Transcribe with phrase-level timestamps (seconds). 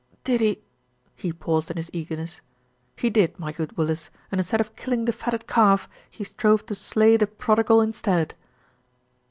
[0.23, 0.63] "Did he"
[1.15, 2.41] He paused in his eagerness.
[2.95, 6.73] "He did, my good Willis, and instead of killing the fatted calf, he strove to
[6.73, 8.33] slay the prodigal instead."